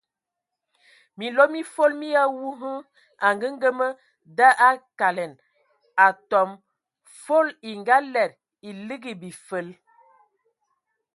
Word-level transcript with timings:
Minlo 1.17 1.43
mi 1.53 1.61
fol 1.73 1.91
mi 2.01 2.09
awu 2.23 2.47
hm 2.61 2.77
angəngəmə 3.27 3.87
da 4.37 4.47
akalɛn 4.69 5.33
atɔm, 6.07 6.49
fol 7.23 7.47
e 7.69 7.71
ngalɛdə 7.81 8.37
e 8.67 8.69
ligi 8.87 9.13
bifəl. 9.21 9.67